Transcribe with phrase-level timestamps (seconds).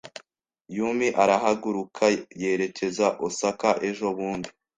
[0.77, 2.05] Yumi arahaguruka
[2.41, 4.49] yerekeza Osaka ejobundi.